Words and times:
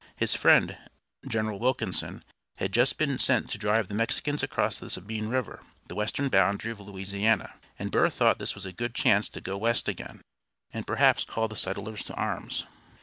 His 0.15 0.33
friend, 0.33 0.75
General 1.27 1.59
Wilkinson, 1.59 2.23
had 2.57 2.71
just 2.71 2.97
been 2.97 3.19
sent 3.19 3.51
to 3.51 3.59
drive 3.59 3.87
the 3.87 3.93
Mexicans 3.93 4.41
across 4.41 4.79
the 4.79 4.89
Sabine 4.89 5.27
River, 5.27 5.59
the 5.87 5.93
western 5.93 6.27
boundary 6.27 6.71
of 6.71 6.79
Louisiana, 6.79 7.53
and 7.77 7.91
Burr 7.91 8.09
thought 8.09 8.39
this 8.39 8.55
was 8.55 8.65
a 8.65 8.73
good 8.73 8.95
chance 8.95 9.29
to 9.29 9.39
go 9.41 9.57
west 9.59 9.87
again, 9.87 10.21
and 10.73 10.87
perhaps 10.87 11.23
call 11.23 11.47
the 11.47 11.55
settlers 11.55 12.03
to 12.05 12.15
arms. 12.15 12.65